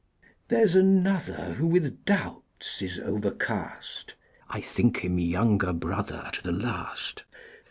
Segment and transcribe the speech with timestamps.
[0.47, 4.15] There's another who with doubts Is overcast;
[4.49, 7.23] I think him younger brother To the last.